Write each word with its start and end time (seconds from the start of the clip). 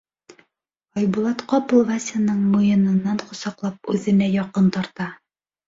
Айбулат 1.01 1.43
ҡапыл 1.51 1.83
Васяның 1.91 2.41
муйынынан 2.55 3.23
ҡосаҡлап 3.29 3.95
үҙенә 3.97 4.33
яҡын 4.41 4.75
тарта. 4.81 5.13